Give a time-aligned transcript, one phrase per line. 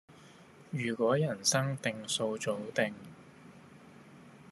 [0.71, 2.95] 如果人生定數早定